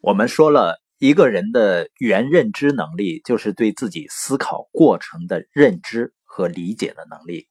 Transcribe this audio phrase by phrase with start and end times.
[0.00, 7.48] 我们说了一个人的原认知能力，就是对自己思考过程的认知和理解的能力。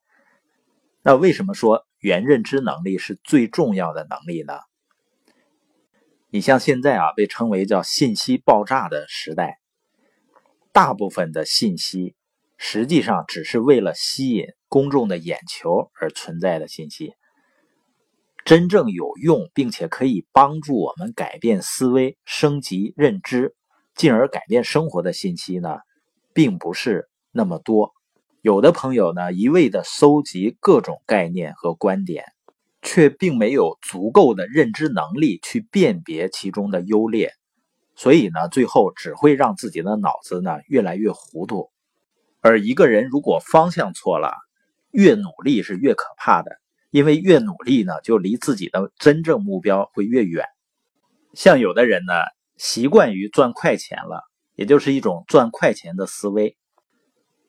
[1.02, 4.54] 那为什么说原认知能力是最重要的能力呢？
[6.30, 9.60] 你像现在啊，被称为叫信息爆炸的时代，
[10.72, 12.16] 大部分的信息
[12.58, 17.14] 实际上只是为了吸引公众的眼球而存在的信息。
[18.48, 23.54] 真正有用并且可以帮助我们改变思维、升级认知，
[23.94, 25.80] 进而改变生活的信息呢，
[26.34, 27.92] 并不是那么多。
[28.42, 32.24] 有的朋友呢，一味的搜集各种概念和观点，
[32.82, 37.34] 却并没有足够的认知能力去辨别其中的优劣，
[37.96, 41.70] 所以呢，最后只会让自己的脑子呢越来越糊涂。
[42.40, 44.32] 而一个人如果方向错了，
[44.92, 46.52] 越努力是越可怕的。
[46.90, 50.46] 因为越努力呢，就离自己的真正目标会越远。
[51.34, 52.14] 像有的人呢，
[52.58, 54.24] 习惯于赚快钱了，
[54.56, 56.58] 也就是一种赚快钱的思维。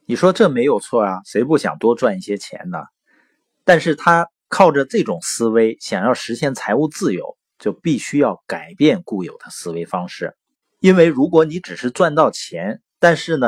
[0.06, 2.78] 你说这没有错啊，谁不想多赚一些钱呢？
[3.64, 10.34] 但是他靠着这种思维想要实现财务自由，就必须要改变固有的思维方式。
[10.80, 13.46] 因为如果你只是赚到钱，但是呢，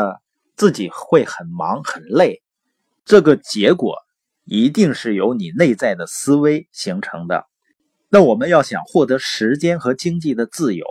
[0.57, 2.43] 自己会很忙很累，
[3.05, 3.97] 这个结果。
[4.51, 7.47] 一定是由你内在的思维形成的。
[8.09, 10.85] 那我们要想获得时间和经济的自由，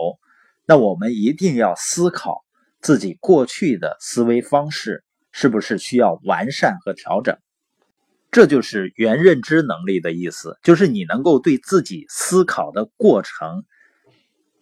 [0.64, 2.42] 那我们一定要思考
[2.80, 7.36] 自己过去的思维方式是不是需要完善和调整。
[8.30, 13.64] 这就是原认知能力的意思，就是你能够对自己思考的过程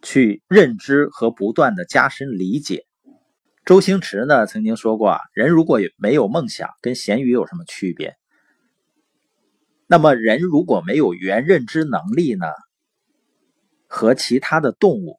[0.02, 2.84] 去认知和不断的加深理解。
[3.64, 8.16] 周星驰呢曾经说过啊，人如果没有梦想，跟咸鱼有什么区别？
[9.90, 12.46] 那么，人如果没有原认知能力呢，
[13.86, 15.18] 和其他的动物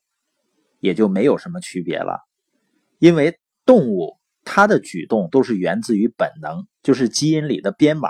[0.79, 2.19] 也就没有什么区别了。
[2.99, 8.09] 因为动物它的举动都是源自于本能，就是基因里的编码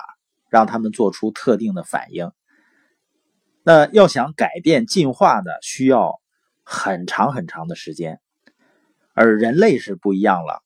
[0.50, 2.30] 让他们做出特定的反应。
[3.64, 6.20] 那要想改变进化呢，需要
[6.64, 8.20] 很长很长的时间，
[9.14, 10.62] 而人类是不一样了。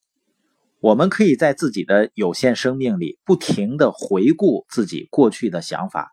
[0.84, 6.12] 我们可以在自己的有限生命里不停的回顾自己过去的想法，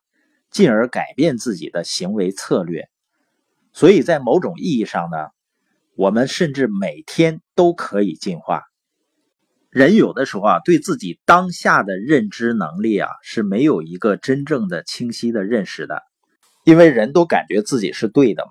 [0.48, 2.88] 进而改变自己的行为策略。
[3.72, 5.16] 所以在某种意义上呢，
[5.96, 8.62] 我们甚至每天都可以进化。
[9.70, 16.00] 人有的时候啊，对自己当下的认知能力啊是没有一个真正的清晰的认识的，
[16.64, 18.50] 因为人都感觉自己是对的嘛。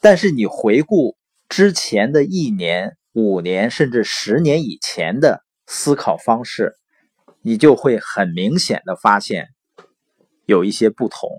[0.00, 1.16] 但是你回顾
[1.48, 2.96] 之前的一年。
[3.16, 6.74] 五年甚至十年以前的思考方式，
[7.40, 9.48] 你就会很明显的发现
[10.44, 11.30] 有一些不同。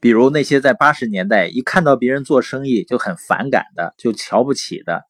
[0.00, 5.02] 比如那些在八十年代一看到别人做生意就很反感的、就瞧不起的，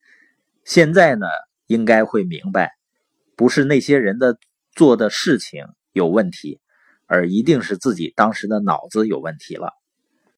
[0.65, 1.29] 现在呢
[1.69, 2.73] 应该会明白，
[3.37, 4.37] 不是那些人的
[4.75, 6.59] 做的事情有问题，
[7.07, 9.71] 而一定是自己当时的脑子有问题了。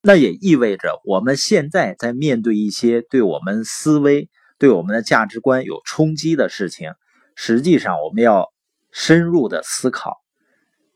[0.02, 4.28] 那也意味着我们现在在面对一些对我们思维。
[4.64, 6.94] 对我们的价值观有冲击的事情，
[7.34, 8.50] 实际上我们要
[8.92, 10.22] 深入的思考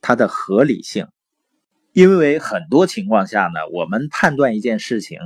[0.00, 1.06] 它的合理性，
[1.92, 5.18] 因为很多情况下呢，我们判断一件事情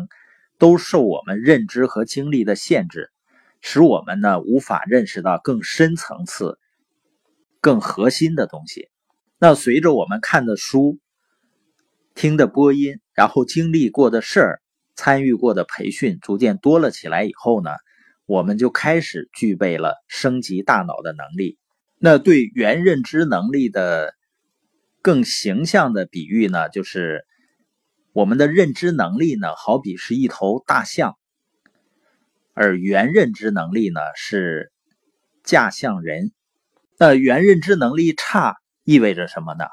[0.59, 3.13] 都受我们认知和经历的限制，
[3.61, 6.59] 使我们呢无法认识到更深层次、
[7.61, 8.89] 更核心的东西。
[9.39, 10.99] 那随着我们看的书、
[12.17, 14.63] 听的播音，然后经历过的事儿、
[14.97, 17.71] 参与过的培训逐渐多了起来以后呢？
[18.33, 21.59] 我们就开始具备了升级大脑的能力。
[21.99, 24.15] 那对原认知能力的
[25.03, 27.27] 更形象的比喻呢，就是
[28.15, 31.19] 我们的认知能力呢，好比是一头大象，
[32.55, 34.73] 而原认知能力呢是
[35.45, 36.33] 驾象人。
[36.99, 39.67] 那原认知能力差意味着什么呢？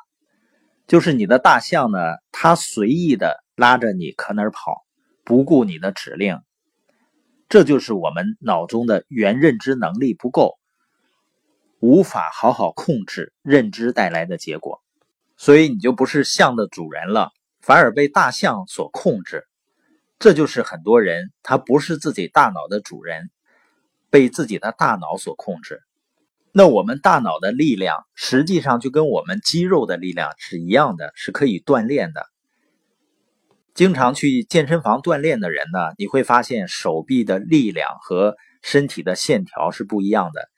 [0.86, 1.98] 就是你的大象呢，
[2.34, 4.84] 它随意的拉着你可哪儿跑，
[5.24, 6.42] 不顾你的指令。
[7.50, 10.60] 这就是我们脑中的原认知能力不够，
[11.80, 14.84] 无法好好控制认知带来的结果，
[15.36, 19.48] 所以你就不是象的主人了，反而被大象所控制。
[20.20, 23.32] 这就是很多人他不是自己大脑的主人，
[24.12, 25.82] 被自己的大脑所控制。
[26.52, 32.28] 那我们大脑的力量实际上就跟我们肌肉的力量是一样的，是可以锻炼的。
[33.74, 40.50] 经常去健身房锻炼的人呢，你会发现手臂的力量和身体的线条是不一样的。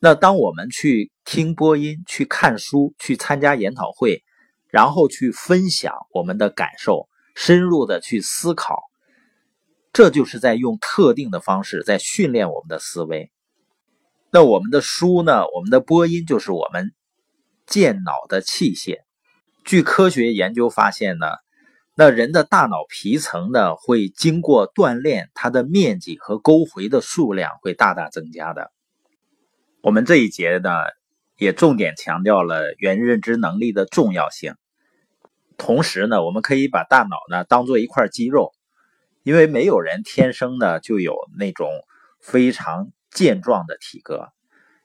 [0.00, 4.22] 那当我们去听播音、去看书、去参加研讨会，
[4.68, 8.82] 然后去分享我们的感受，深入的去思考，
[9.92, 13.30] 这就是在用特定的方式在训练我们的思维。
[14.30, 15.44] 那我们的书呢？
[15.54, 16.92] 我们的播音就是我们
[17.66, 18.98] 健脑的器械。
[19.64, 21.28] 据科学研究发现呢，
[21.94, 28.72] 那人的大脑皮层呢会经过锻炼，它的面积和沟回的数量会大大增加的。
[29.80, 30.70] 我们这一节呢
[31.36, 34.54] 也重点强调了原认知能力的重要性。
[35.56, 38.52] 同时呢，我们可以把大脑呢当做一块肌肉。
[39.22, 41.70] 因为没有人天生的就有那种
[42.20, 44.28] 非常健壮的体格，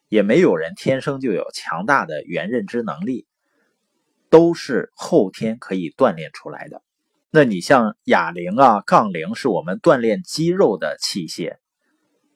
[0.07, 3.27] 也没有人天生就有强大的原认知能力，
[4.29, 6.81] 都是后天可以锻炼出来的。
[7.31, 11.57] 那你像哑铃啊、杠铃，是我们锻炼肌肉的器械，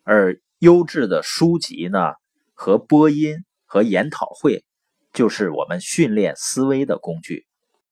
[0.04, 2.14] 而优质的书籍呢，
[2.54, 4.64] 和播音和研讨会，
[5.12, 7.48] 就是我们训练思维的工具。